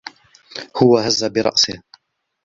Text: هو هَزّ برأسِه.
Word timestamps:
هو 0.77 0.97
هَزّ 0.99 1.23
برأسِه. 1.23 1.83